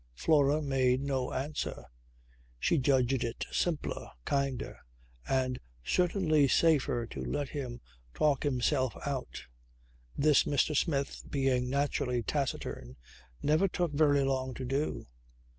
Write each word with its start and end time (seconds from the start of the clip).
Flora 0.15 0.63
made 0.63 0.99
no 1.03 1.31
answer. 1.31 1.85
She 2.57 2.79
judged 2.79 3.23
it 3.23 3.45
simpler, 3.51 4.09
kinder 4.25 4.79
and 5.27 5.59
certainly 5.83 6.47
safer 6.47 7.05
to 7.05 7.23
let 7.23 7.49
him 7.49 7.81
talk 8.15 8.41
himself 8.41 8.97
out. 9.05 9.43
This, 10.17 10.45
Mr. 10.45 10.75
Smith, 10.75 11.21
being 11.29 11.69
naturally 11.69 12.23
taciturn, 12.23 12.95
never 13.43 13.67
took 13.67 13.91
very 13.93 14.23
long 14.23 14.55
to 14.55 14.65
do. 14.65 15.05